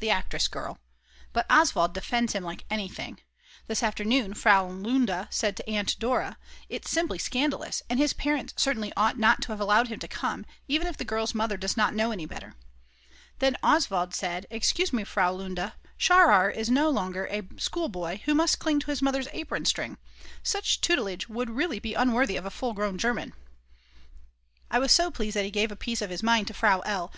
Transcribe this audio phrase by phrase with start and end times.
[0.00, 0.78] the actress girl.
[1.32, 3.20] But Oswald defends him like anything.
[3.68, 6.36] This afternoon Frau Lunda said to Aunt Dora:
[6.68, 10.44] "It's simply scandalous, and his parents certainly ought not to have allowed him to come,
[10.66, 12.54] even if the girl's mother does not know any better."
[13.38, 18.58] Then Oswald said: "Excuse me, Frau Lunda, Scharrer is no longer a schoolboy who must
[18.58, 19.96] cling to his mother's apron string;
[20.42, 23.32] such tutelage would really be unworthy of a full grown German."
[24.70, 27.06] I was so pleased that he gave a piece of his mind to Frau L.